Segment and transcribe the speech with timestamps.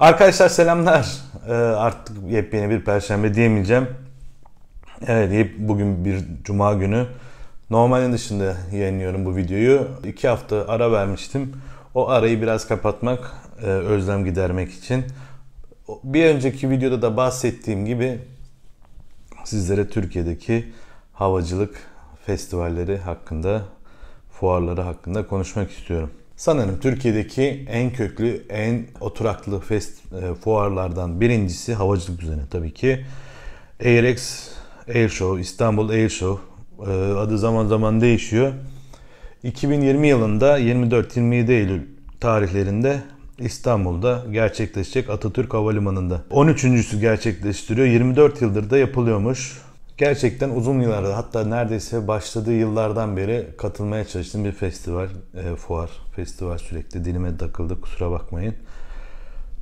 [0.00, 1.16] Arkadaşlar selamlar.
[1.48, 3.88] Ee, artık yepyeni bir perşembe diyemeyeceğim.
[5.06, 7.06] Evet bugün bir cuma günü.
[7.70, 9.88] Normalin dışında yayınlıyorum bu videoyu.
[10.04, 11.52] İki hafta ara vermiştim.
[11.94, 13.32] O arayı biraz kapatmak,
[13.62, 15.04] e, özlem gidermek için.
[16.04, 18.18] Bir önceki videoda da bahsettiğim gibi
[19.44, 20.72] sizlere Türkiye'deki
[21.12, 21.76] havacılık
[22.26, 23.62] festivalleri hakkında,
[24.32, 26.10] fuarları hakkında konuşmak istiyorum.
[26.40, 33.04] Sanırım Türkiye'deki en köklü, en oturaklı fest, e, fuarlardan birincisi havacılık üzerine tabii ki.
[33.84, 34.48] AirX
[34.88, 36.42] Air Show, İstanbul Air Show
[36.78, 38.52] e, adı zaman zaman değişiyor.
[39.42, 41.82] 2020 yılında 24-27 Eylül
[42.20, 43.02] tarihlerinde
[43.38, 46.22] İstanbul'da gerçekleşecek Atatürk Havalimanı'nda.
[46.30, 47.86] 13.sü gerçekleştiriyor.
[47.86, 49.58] 24 yıldır da yapılıyormuş.
[50.00, 56.58] Gerçekten uzun yıllarda hatta neredeyse başladığı yıllardan beri katılmaya çalıştığım bir festival, e, fuar, festival
[56.58, 58.54] sürekli dilime takıldı kusura bakmayın.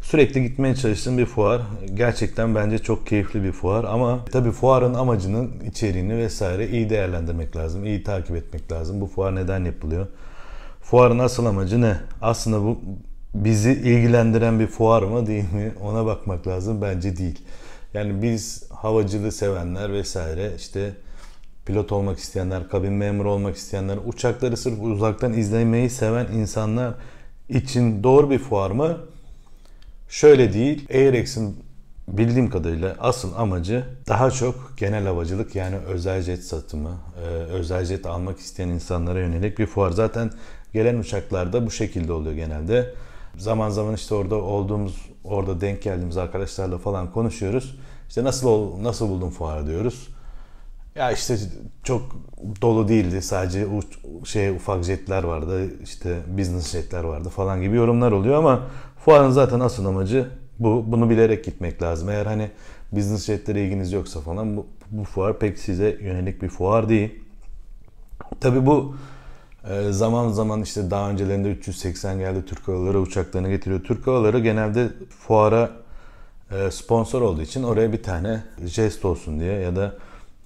[0.03, 1.61] Sürekli gitmeye çalıştığım bir fuar.
[1.95, 7.85] Gerçekten bence çok keyifli bir fuar ama tabii fuarın amacının içeriğini vesaire iyi değerlendirmek lazım,
[7.85, 9.01] iyi takip etmek lazım.
[9.01, 10.07] Bu fuar neden yapılıyor?
[10.81, 11.97] Fuarın asıl amacı ne?
[12.23, 12.81] Aslında bu
[13.35, 15.73] bizi ilgilendiren bir fuar mı değil mi?
[15.83, 16.83] Ona bakmak lazım.
[16.83, 17.39] Bence değil.
[17.95, 20.93] Yani biz havacılığı sevenler vesaire işte
[21.67, 26.95] pilot olmak isteyenler, kabin memuru olmak isteyenler, uçakları sırf uzaktan izlemeyi seven insanlar
[27.49, 28.99] için doğru bir fuar mı?
[30.09, 30.89] Şöyle değil.
[30.95, 31.57] AirX'in
[32.09, 38.07] bildiğim kadarıyla asıl amacı daha çok genel havacılık yani özel jet satımı, e, özel jet
[38.07, 39.91] almak isteyen insanlara yönelik bir fuar.
[39.91, 40.31] Zaten
[40.73, 42.95] gelen uçaklarda bu şekilde oluyor genelde.
[43.37, 47.79] Zaman zaman işte orada olduğumuz, orada denk geldiğimiz arkadaşlarla falan konuşuyoruz.
[48.09, 50.09] İşte nasıl ol, nasıl buldun fuarı diyoruz.
[50.95, 51.37] Ya işte
[51.85, 52.03] çok
[52.63, 53.23] dolu değildi.
[53.23, 53.87] Sadece uç,
[54.25, 55.71] şey ufak jetler vardı.
[55.83, 58.63] işte business jetler vardı falan gibi yorumlar oluyor ama
[59.05, 60.85] fuarın zaten asıl amacı bu.
[60.87, 62.09] Bunu bilerek gitmek lazım.
[62.09, 62.51] Eğer hani
[62.93, 67.25] business jetlere ilginiz yoksa falan bu, bu fuar pek size yönelik bir fuar değil.
[68.41, 68.97] Tabi bu
[69.65, 73.81] e, zaman zaman işte daha öncelerinde 380 geldi Türk Havaları uçaklarını getiriyor.
[73.85, 74.89] Türk Havaları genelde
[75.19, 75.71] fuara
[76.51, 79.95] e, sponsor olduğu için oraya bir tane jest olsun diye ya da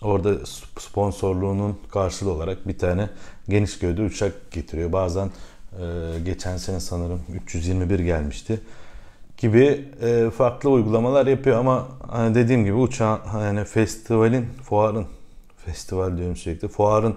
[0.03, 0.47] orada
[0.79, 3.09] sponsorluğunun karşılığı olarak bir tane
[3.49, 4.93] geniş gövde uçak getiriyor.
[4.93, 5.81] Bazen e,
[6.25, 8.61] geçen sene sanırım 321 gelmişti
[9.39, 15.07] gibi e, farklı uygulamalar yapıyor ama hani dediğim gibi uçağın yani festivalin, fuarın
[15.57, 16.69] festival diyorum sürekli.
[16.69, 17.17] Fuarın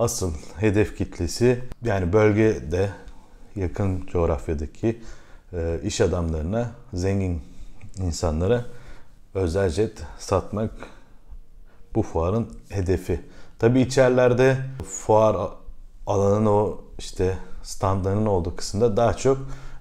[0.00, 2.90] asıl hedef kitlesi yani bölgede
[3.56, 5.02] yakın coğrafyadaki
[5.82, 7.42] iş adamlarına, zengin
[7.96, 8.64] insanlara
[9.34, 10.70] özel jet satmak
[11.94, 13.20] bu fuarın hedefi.
[13.58, 15.36] Tabi içerilerde fuar
[16.06, 19.38] alanının o işte standlarının olduğu kısımda daha çok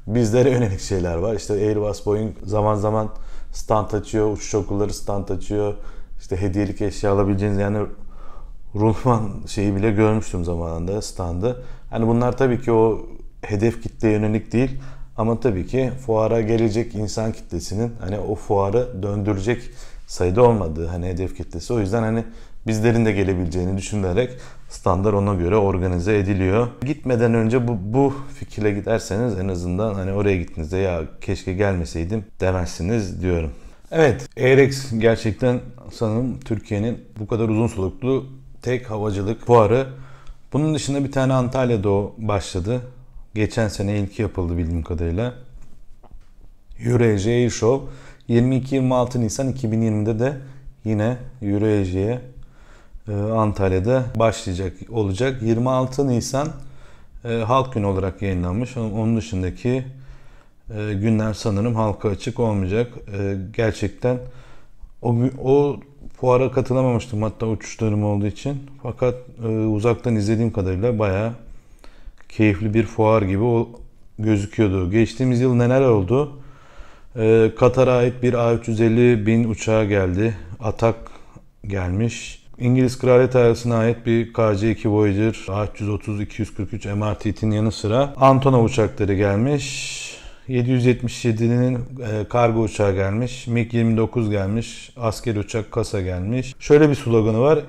[0.07, 1.35] bizlere yönelik şeyler var.
[1.35, 3.09] İşte Airbus, Boeing zaman zaman
[3.53, 5.73] stand açıyor, uçuş okulları stand açıyor.
[6.19, 7.87] İşte hediyelik eşya alabileceğiniz yani
[8.75, 11.63] Rulman şeyi bile görmüştüm zamanında standı.
[11.89, 13.05] Hani bunlar tabii ki o
[13.41, 14.79] hedef kitle yönelik değil
[15.17, 19.61] ama tabii ki fuara gelecek insan kitlesinin hani o fuarı döndürecek
[20.07, 21.73] sayıda olmadığı hani hedef kitlesi.
[21.73, 22.23] O yüzden hani
[22.67, 24.31] bizlerin de gelebileceğini düşünülerek
[24.69, 26.67] standart ona göre organize ediliyor.
[26.85, 33.21] Gitmeden önce bu, bu fikirle giderseniz en azından hani oraya gittiğinizde ya keşke gelmeseydim demezsiniz
[33.21, 33.51] diyorum.
[33.91, 35.59] Evet, AirX gerçekten
[35.91, 38.25] sanırım Türkiye'nin bu kadar uzun soluklu
[38.61, 39.87] tek havacılık fuarı.
[40.53, 42.81] Bunun dışında bir tane Antalya'da o başladı.
[43.35, 45.33] Geçen sene ilki yapıldı bildiğim kadarıyla.
[46.85, 47.87] Eurasia Air Show
[48.29, 50.37] 22-26 Nisan 2020'de de
[50.85, 52.21] yine Eurasia'ya
[53.07, 55.41] e, Antalya'da başlayacak olacak.
[55.41, 56.47] 26 Nisan
[57.25, 58.77] e, Halk Günü olarak yayınlanmış.
[58.77, 59.83] Onun dışındaki
[60.69, 62.93] e, günler sanırım halka açık olmayacak.
[63.53, 64.19] Gerçekten
[65.01, 65.79] o, o
[66.17, 68.57] fuara katılamamıştım hatta uçuşlarım olduğu için.
[68.83, 69.15] Fakat
[69.69, 71.33] uzaktan izlediğim kadarıyla bayağı
[72.29, 73.69] keyifli bir fuar gibi o
[74.19, 74.91] gözüküyordu.
[74.91, 76.39] Geçtiğimiz yıl neler oldu?
[77.15, 80.37] Ee, Katar'a ait bir A350 bin uçağı geldi.
[80.59, 80.95] Atak
[81.67, 82.43] gelmiş.
[82.59, 90.18] İngiliz Kraliyet Ailesi'ne ait bir KC-2 Voyager A330-243 MRTT'nin yanı sıra Antonov uçakları gelmiş.
[90.49, 93.47] 777'nin e, kargo uçağı gelmiş.
[93.47, 94.93] MiG-29 gelmiş.
[94.97, 96.55] Asker uçak kasa gelmiş.
[96.59, 97.59] Şöyle bir sloganı var.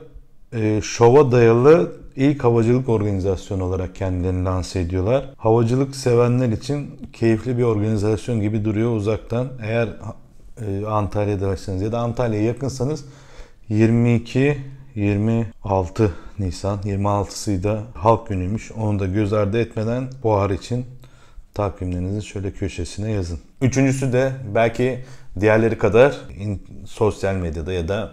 [0.52, 5.24] E, şova dayalı ilk havacılık organizasyonu olarak kendilerini lanse ediyorlar.
[5.36, 9.48] Havacılık sevenler için keyifli bir organizasyon gibi duruyor uzaktan.
[9.62, 9.88] Eğer
[10.66, 13.04] e, Antalya'daysanız ya da Antalya'ya yakınsanız
[13.68, 14.58] 22
[14.94, 18.72] 26 Nisan 26'sıydı halk günüymüş.
[18.72, 20.86] Onu da göz ardı etmeden fuar için
[21.60, 23.38] takvimlerinizin şöyle köşesine yazın.
[23.62, 25.04] Üçüncüsü de belki
[25.40, 28.12] diğerleri kadar in, sosyal medyada ya da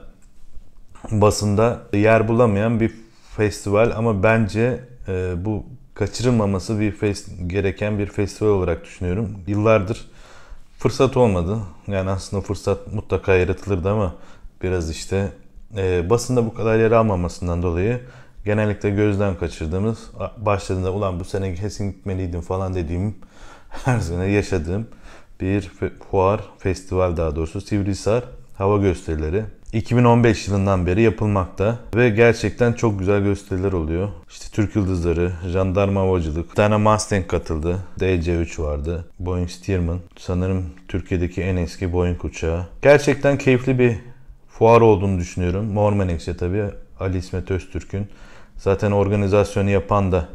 [1.11, 2.91] basında yer bulamayan bir
[3.37, 9.39] festival ama bence e, bu kaçırılmaması bir fest, gereken bir festival olarak düşünüyorum.
[9.47, 10.07] Yıllardır
[10.77, 11.57] fırsat olmadı.
[11.87, 14.15] Yani aslında fırsat mutlaka yaratılırdı ama
[14.63, 15.31] biraz işte
[15.77, 17.99] e, basında bu kadar yer almamasından dolayı
[18.45, 19.97] genellikle gözden kaçırdığımız
[20.37, 23.15] başladığında ulan bu sene kesin gitmeliydim falan dediğim
[23.69, 24.87] her sene yaşadığım
[25.41, 25.71] bir
[26.11, 28.23] fuar, festival daha doğrusu Sivrihisar
[28.57, 29.43] Hava Gösterileri.
[29.73, 34.09] 2015 yılından beri yapılmakta ve gerçekten çok güzel gösteriler oluyor.
[34.29, 41.41] İşte Türk Yıldızları, Jandarma Havacılık, bir tane Mustang katıldı, DC-3 vardı, Boeing Stearman, sanırım Türkiye'deki
[41.41, 42.65] en eski Boeing uçağı.
[42.81, 43.97] Gerçekten keyifli bir
[44.49, 45.65] fuar olduğunu düşünüyorum.
[45.65, 45.93] Mor
[46.39, 46.63] tabii
[46.99, 48.07] Ali İsmet Öztürk'ün.
[48.57, 50.29] Zaten organizasyonu yapan da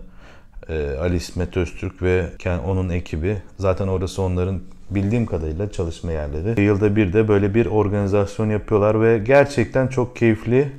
[1.01, 2.27] Ali İsmet Öztürk ve
[2.67, 3.37] onun ekibi.
[3.59, 4.61] Zaten orası onların
[4.91, 6.61] bildiğim kadarıyla çalışma yerleri.
[6.61, 10.73] Yılda bir de böyle bir organizasyon yapıyorlar ve gerçekten çok keyifli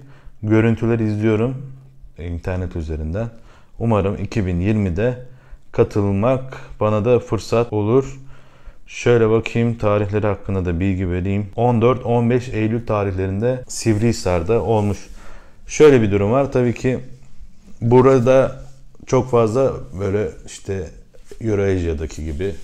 [0.44, 1.56] görüntüler izliyorum
[2.18, 3.30] internet üzerinden.
[3.80, 5.26] Umarım 2020'de
[5.72, 8.20] katılmak bana da fırsat olur.
[8.88, 11.48] Şöyle bakayım tarihleri hakkında da bilgi vereyim.
[11.56, 14.98] 14-15 Eylül tarihlerinde Sivrihisar'da olmuş.
[15.68, 16.52] Şöyle bir durum var.
[16.52, 17.00] Tabii ki
[17.82, 18.64] burada
[19.08, 20.90] çok fazla böyle işte
[21.42, 22.56] Euroasia'daki gibi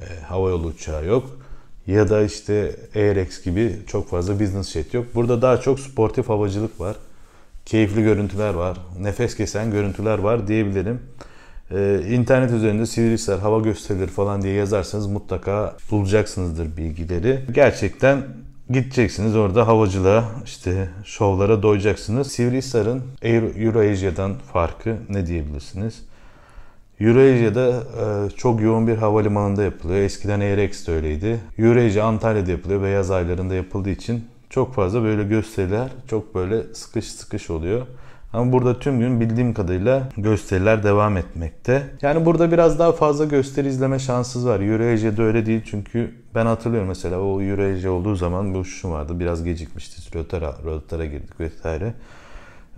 [0.00, 1.38] e, havayolu uçağı yok.
[1.86, 5.06] Ya da işte AirX gibi çok fazla business jet yok.
[5.14, 6.96] Burada daha çok sportif havacılık var.
[7.66, 8.78] Keyifli görüntüler var.
[9.00, 11.00] Nefes kesen görüntüler var diyebilirim.
[11.70, 17.40] Ee, internet üzerinde Sivrihisar hava gösterileri falan diye yazarsanız mutlaka bulacaksınızdır bilgileri.
[17.52, 18.22] Gerçekten
[18.72, 22.32] gideceksiniz orada havacılığa işte şovlara doyacaksınız.
[22.32, 23.02] Sivrihisar'ın
[23.58, 26.02] Euroasia'dan farkı ne diyebilirsiniz?
[27.00, 30.00] Eurasia'da e, çok yoğun bir havalimanında yapılıyor.
[30.00, 31.40] Eskiden AirX de öyleydi.
[31.58, 37.12] Eurasia Antalya'da yapılıyor ve yaz aylarında yapıldığı için çok fazla böyle gösteriler çok böyle sıkış
[37.12, 37.86] sıkış oluyor.
[38.32, 41.82] Ama burada tüm gün bildiğim kadarıyla gösteriler devam etmekte.
[42.02, 44.60] Yani burada biraz daha fazla gösteri izleme şansınız var.
[44.60, 49.20] Eurasia'da öyle değil çünkü ben hatırlıyorum mesela o Eurasia olduğu zaman bir uçuşum vardı.
[49.20, 50.18] Biraz gecikmişti.
[50.18, 51.94] Rotara, rotara girdik vesaire.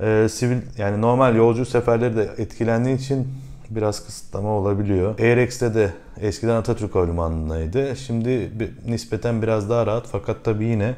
[0.01, 3.29] Ee, sivil yani normal yolcu seferleri de etkilendiği için
[3.71, 5.19] biraz kısıtlama olabiliyor.
[5.19, 5.91] AirX'te de
[6.21, 7.97] eskiden Atatürk Havalimanı'ndaydı.
[7.97, 8.51] Şimdi
[8.87, 10.95] nispeten biraz daha rahat fakat tabii yine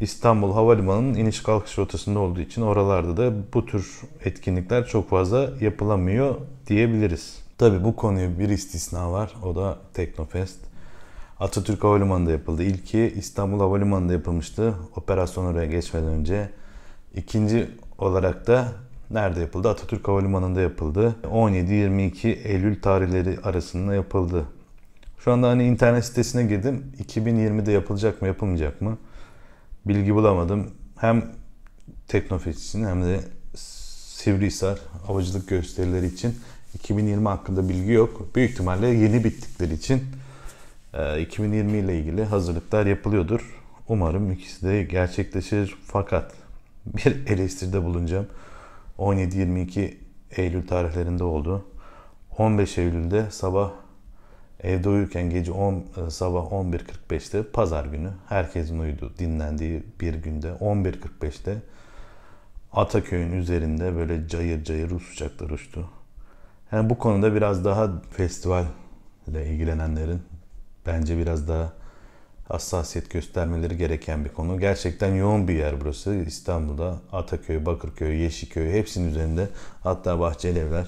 [0.00, 6.34] İstanbul Havalimanı'nın iniş kalkış rotasında olduğu için oralarda da bu tür etkinlikler çok fazla yapılamıyor
[6.66, 7.44] diyebiliriz.
[7.58, 9.34] Tabi bu konuya bir istisna var.
[9.42, 10.58] O da Teknofest.
[11.40, 12.62] Atatürk Havalimanı'nda yapıldı.
[12.62, 14.74] İlki İstanbul Havalimanı'nda yapılmıştı.
[14.96, 16.50] Operasyon oraya geçmeden önce.
[17.14, 17.68] İkinci
[17.98, 18.72] olarak da
[19.10, 19.68] nerede yapıldı?
[19.68, 21.16] Atatürk Havalimanı'nda yapıldı.
[21.24, 24.44] 17-22 Eylül tarihleri arasında yapıldı.
[25.18, 26.92] Şu anda hani internet sitesine girdim.
[27.08, 28.98] 2020'de yapılacak mı yapılmayacak mı?
[29.86, 30.70] Bilgi bulamadım.
[30.96, 31.24] Hem
[32.08, 33.20] Teknofest için hem de
[33.54, 36.38] Sivrihisar havacılık gösterileri için
[36.74, 38.34] 2020 hakkında bilgi yok.
[38.34, 40.02] Büyük ihtimalle yeni bittikleri için
[41.20, 43.60] 2020 e, ile ilgili hazırlıklar yapılıyordur.
[43.88, 45.76] Umarım ikisi de gerçekleşir.
[45.86, 46.32] Fakat
[46.86, 48.26] bir eleştiride bulunacağım.
[48.98, 49.94] 17-22
[50.30, 51.64] Eylül tarihlerinde oldu.
[52.38, 53.70] 15 Eylül'de sabah
[54.62, 61.62] evde uyurken gece 10 e, sabah 11.45'te pazar günü herkesin uyudu dinlendiği bir günde 11.45'te
[62.72, 65.88] Ataköy'ün üzerinde böyle cayır cayır Rus uçaklar uçtu.
[66.72, 68.64] Yani bu konuda biraz daha festival
[69.26, 70.22] ile ilgilenenlerin
[70.86, 71.72] bence biraz daha
[72.48, 74.60] hassasiyet göstermeleri gereken bir konu.
[74.60, 76.14] Gerçekten yoğun bir yer burası.
[76.14, 79.48] İstanbul'da Ataköy, Bakırköy, Yeşilköy hepsinin üzerinde
[79.82, 80.86] hatta Bahçeli Evler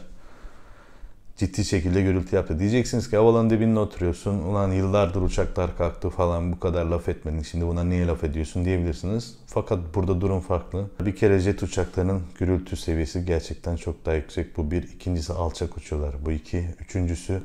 [1.36, 2.58] ciddi şekilde gürültü yaptı.
[2.58, 4.38] Diyeceksiniz ki havalanın dibinde oturuyorsun.
[4.38, 7.42] Ulan yıllardır uçaklar kalktı falan bu kadar laf etmedin.
[7.42, 9.34] Şimdi buna niye laf ediyorsun diyebilirsiniz.
[9.46, 10.84] Fakat burada durum farklı.
[11.00, 14.56] Bir kere jet uçaklarının gürültü seviyesi gerçekten çok daha yüksek.
[14.56, 14.82] Bu bir.
[14.82, 16.14] ikincisi alçak uçuyorlar.
[16.24, 16.64] Bu iki.
[16.80, 17.42] Üçüncüsü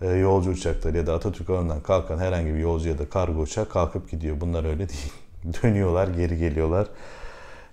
[0.00, 3.68] e, yolcu uçakları ya da Atatürk alanından kalkan herhangi bir yolcu ya da kargo uçağı
[3.68, 4.40] kalkıp gidiyor.
[4.40, 5.12] Bunlar öyle değil.
[5.62, 6.86] Dönüyorlar, geri geliyorlar.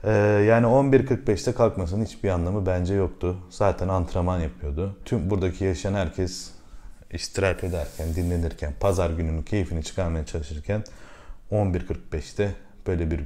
[0.04, 0.12] E,
[0.48, 3.38] yani 11.45'te kalkmasının hiçbir anlamı bence yoktu.
[3.50, 4.98] Zaten antrenman yapıyordu.
[5.06, 6.52] Tüm buradaki yaşayan herkes
[7.12, 10.84] istirahat ederken, dinlenirken, pazar gününün keyfini çıkarmaya çalışırken
[11.52, 12.52] 11.45'te
[12.88, 13.22] böyle bir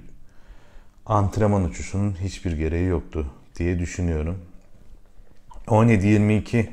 [1.05, 4.38] antrenman uçuşunun hiçbir gereği yoktu diye düşünüyorum.
[5.67, 6.65] 17-22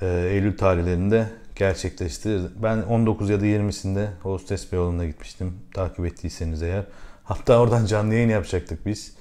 [0.00, 1.26] e, Eylül tarihlerinde
[1.56, 2.40] gerçekleşti.
[2.62, 5.54] Ben 19 ya da 20'sinde Hostes Beyoğlu'na gitmiştim.
[5.74, 6.84] Takip ettiyseniz eğer.
[7.30, 9.12] Hatta oradan canlı yayın yapacaktık biz.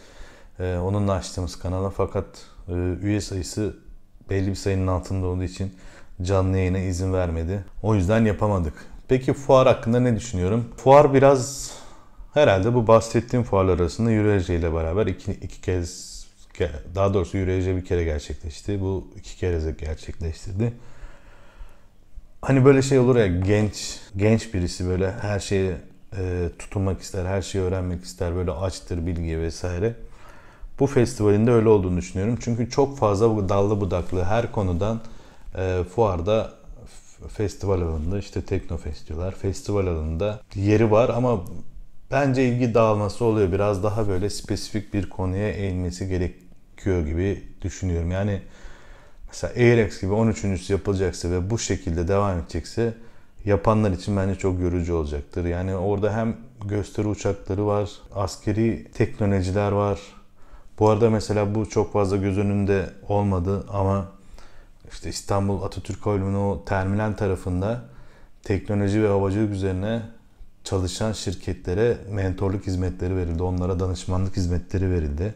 [0.60, 2.26] E, onunla açtığımız kanala fakat
[2.68, 3.76] e, üye sayısı
[4.30, 5.74] belli bir sayının altında olduğu için
[6.22, 7.64] canlı yayına izin vermedi.
[7.84, 8.74] O yüzden yapamadık.
[9.08, 10.66] Peki fuar hakkında ne düşünüyorum?
[10.78, 11.72] Fuar biraz
[12.34, 16.20] herhalde bu bahsettiğim fuarlar arasında Eurasia ile beraber iki, iki kez
[16.96, 18.82] daha doğrusu Eurasia bir kere gerçekleşti.
[18.82, 20.74] Bu iki kere gerçekleştirdi.
[22.42, 27.42] Hani böyle şey olur ya genç genç birisi böyle her şeye e, tutunmak ister, her
[27.42, 29.96] şeyi öğrenmek ister, böyle açtır bilgiye vesaire.
[30.80, 32.38] Bu festivalin de öyle olduğunu düşünüyorum.
[32.42, 35.02] Çünkü çok fazla dallı budaklı her konudan
[35.58, 36.54] e, fuarda
[37.28, 39.36] festival alanında işte Teknofest diyorlar.
[39.36, 41.42] Festival alanında yeri var ama
[42.12, 43.52] bence ilgi dağılması oluyor.
[43.52, 48.12] Biraz daha böyle spesifik bir konuya eğilmesi gerekiyor gibi düşünüyorum.
[48.12, 48.42] Yani
[49.28, 50.70] mesela Airex gibi 13.
[50.70, 52.94] yapılacaksa ve bu şekilde devam edecekse
[53.46, 55.46] yapanlar için bence çok yorucu olacaktır.
[55.46, 60.00] Yani orada hem gösteri uçakları var, askeri teknolojiler var.
[60.80, 64.08] Bu arada mesela bu çok fazla göz önünde olmadı ama
[64.92, 67.82] işte İstanbul Atatürk Havalimanı o terminal tarafında
[68.44, 70.02] teknoloji ve havacılık üzerine
[70.64, 73.44] çalışan şirketlere mentorluk hizmetleri verildi.
[73.44, 75.36] Onlara danışmanlık hizmetleri verildi.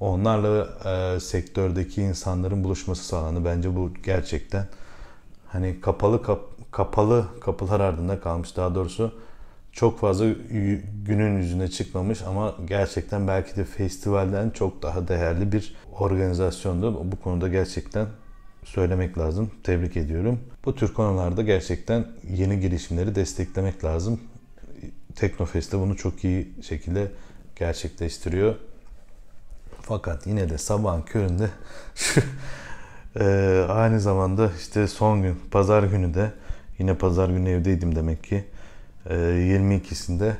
[0.00, 3.44] Onlarla e, sektördeki insanların buluşması sağlandı.
[3.44, 4.66] Bence bu gerçekten
[5.52, 6.40] hani kapalı kap,
[6.70, 8.56] kapalı kapılar ardında kalmış.
[8.56, 9.14] Daha doğrusu
[9.72, 10.26] çok fazla
[11.06, 17.12] günün yüzüne çıkmamış ama gerçekten belki de festivalden çok daha değerli bir organizasyondu.
[17.12, 18.06] Bu konuda gerçekten
[18.64, 19.50] söylemek lazım.
[19.62, 20.40] Tebrik ediyorum.
[20.64, 24.20] Bu tür konularda gerçekten yeni girişimleri desteklemek lazım.
[25.14, 27.10] Teknofest de bunu çok iyi şekilde
[27.56, 28.54] gerçekleştiriyor.
[29.82, 31.50] Fakat yine de sabahın köründe
[33.16, 33.24] e,
[33.68, 36.32] aynı zamanda işte son gün pazar günü de
[36.78, 38.44] yine pazar günü evdeydim demek ki
[39.06, 40.32] e, 22'sinde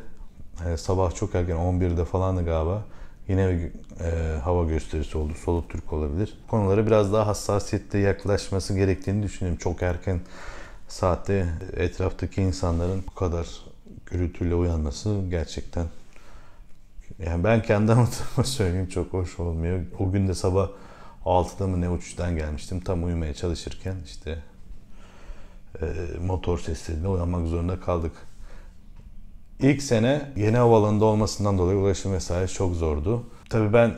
[0.67, 2.85] e, sabah çok erken 11'de falandı galiba
[3.29, 5.33] yine e, hava gösterisi oldu.
[5.45, 6.39] Soluk Türk olabilir.
[6.49, 9.59] Konulara biraz daha hassasiyetle yaklaşması gerektiğini düşünüyorum.
[9.59, 10.21] Çok erken
[10.89, 11.47] saatte
[11.77, 13.47] etraftaki insanların bu kadar
[14.07, 15.87] gürültüyle uyanması gerçekten
[17.19, 19.81] yani ben kendi anlatıma söyleyeyim çok hoş olmuyor.
[19.99, 20.69] O gün de sabah
[21.25, 22.81] 6'da mı ne uçuştan gelmiştim.
[22.81, 24.39] Tam uyumaya çalışırken işte
[25.83, 25.87] e,
[26.27, 28.13] motor sesleriyle uyanmak zorunda kaldık.
[29.61, 33.27] İlk sene yeni havalanında olmasından dolayı ulaşım vesaire çok zordu.
[33.51, 33.95] Tabii ben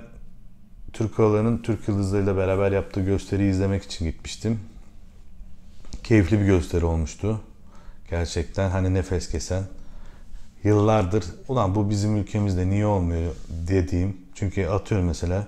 [0.93, 4.61] Türk Havaları'nın Türk Yıldızları'yla beraber yaptığı gösteriyi izlemek için gitmiştim.
[6.05, 7.41] Keyifli bir gösteri olmuştu.
[8.11, 9.65] Gerçekten hani nefes kesen.
[10.65, 14.17] Yıllardır ulan bu bizim ülkemizde niye olmuyor dediğim.
[14.35, 15.47] Çünkü atıyorum mesela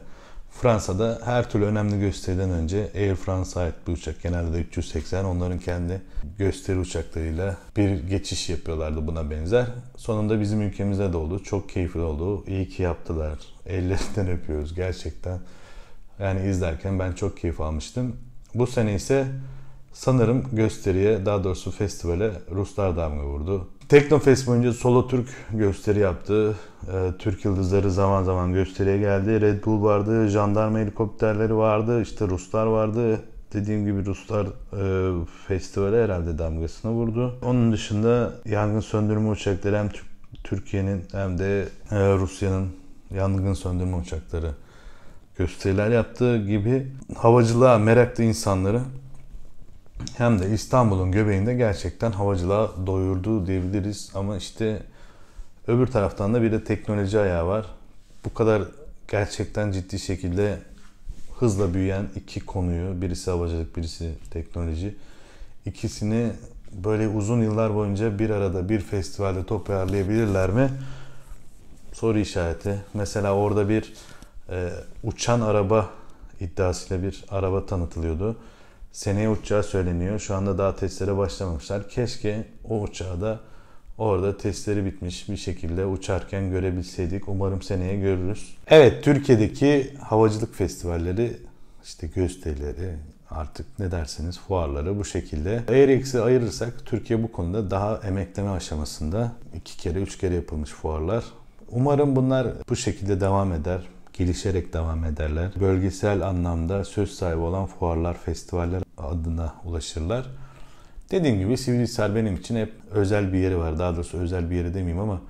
[0.60, 5.58] Fransa'da her türlü önemli gösteriden önce Air France'a ait bir uçak genelde de 380 onların
[5.58, 6.02] kendi
[6.38, 9.66] gösteri uçaklarıyla bir geçiş yapıyorlardı buna benzer.
[9.96, 11.42] Sonunda bizim ülkemizde de oldu.
[11.42, 12.44] Çok keyifli oldu.
[12.46, 13.38] İyi ki yaptılar.
[13.66, 15.38] Ellerinden öpüyoruz gerçekten.
[16.18, 18.16] Yani izlerken ben çok keyif almıştım.
[18.54, 19.26] Bu sene ise
[19.92, 23.68] sanırım gösteriye daha doğrusu festivale Ruslar damga vurdu.
[23.88, 26.54] Teknofest boyunca Solo Türk gösteri yaptı.
[26.92, 29.40] Ee, Türk Yıldızları zaman zaman gösteriye geldi.
[29.40, 33.20] Red Bull vardı, jandarma helikopterleri vardı, işte Ruslar vardı.
[33.52, 37.38] Dediğim gibi Ruslar e, festivale herhalde damgasını vurdu.
[37.42, 39.88] Onun dışında yangın söndürme uçakları hem
[40.44, 42.68] Türkiye'nin hem de e, Rusya'nın
[43.14, 44.50] yangın söndürme uçakları
[45.38, 46.86] gösteriler yaptığı gibi
[47.16, 48.80] havacılığa meraklı insanları
[50.16, 54.10] hem de İstanbul'un göbeğinde gerçekten havacılığa doyurdu diyebiliriz.
[54.14, 54.82] Ama işte
[55.66, 57.66] öbür taraftan da bir de teknoloji ayağı var.
[58.24, 58.62] Bu kadar
[59.08, 60.58] gerçekten ciddi şekilde
[61.38, 64.94] hızla büyüyen iki konuyu, birisi havacılık, birisi teknoloji.
[65.66, 66.32] İkisini
[66.84, 70.70] böyle uzun yıllar boyunca bir arada bir festivalde toparlayabilirler mi?
[71.92, 72.80] Soru işareti.
[72.94, 73.92] Mesela orada bir
[74.50, 74.70] e,
[75.02, 75.90] uçan araba
[76.40, 78.36] iddiasıyla bir araba tanıtılıyordu
[78.94, 80.18] seneye uçacağı söyleniyor.
[80.18, 81.88] Şu anda daha testlere başlamamışlar.
[81.88, 83.40] Keşke o uçağı da
[83.98, 87.28] orada testleri bitmiş bir şekilde uçarken görebilseydik.
[87.28, 88.56] Umarım seneye görürüz.
[88.68, 91.36] Evet Türkiye'deki havacılık festivalleri
[91.84, 92.96] işte gösterileri
[93.30, 95.62] artık ne derseniz fuarları bu şekilde.
[95.68, 101.24] Airex'i ayırırsak Türkiye bu konuda daha emekleme aşamasında iki kere üç kere yapılmış fuarlar.
[101.70, 103.80] Umarım bunlar bu şekilde devam eder
[104.18, 105.50] gelişerek devam ederler.
[105.60, 110.26] Bölgesel anlamda söz sahibi olan fuarlar, festivaller adına ulaşırlar.
[111.10, 113.78] Dediğim gibi Sivrihisar benim için hep özel bir yeri var.
[113.78, 115.20] Daha doğrusu özel bir yeri demeyeyim ama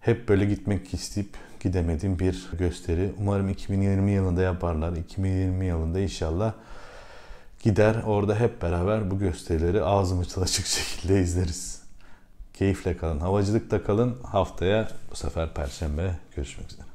[0.00, 3.12] hep böyle gitmek isteyip gidemediğim bir gösteri.
[3.18, 4.92] Umarım 2020 yılında yaparlar.
[4.96, 6.52] 2020 yılında inşallah
[7.62, 11.82] gider orada hep beraber bu gösterileri ağzımız açık şekilde izleriz.
[12.54, 13.20] Keyifle kalın.
[13.20, 14.16] Havacılıkta kalın.
[14.22, 16.85] Haftaya bu sefer Perşembe görüşmek üzere.